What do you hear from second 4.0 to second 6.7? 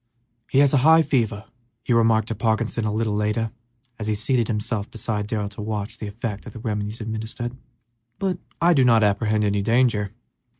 he seated himself beside Darrell to watch the effect of the